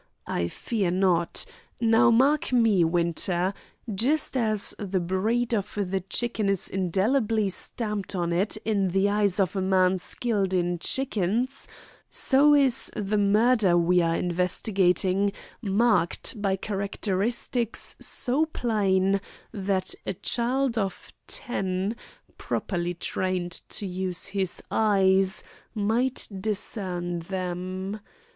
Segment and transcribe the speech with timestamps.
[0.25, 1.45] I fear not.
[1.79, 3.53] Now mark me, Winter.
[3.93, 9.39] Just as the breed of the chicken is indelibly stamped on it in the eyes
[9.39, 11.67] of a man skilled in chickens,
[12.09, 19.21] so is the murder we are investigating marked by characteristics so plain
[19.53, 21.95] that a child of ten,
[22.39, 25.43] properly trained to use his eyes,
[25.75, 27.99] might discern them.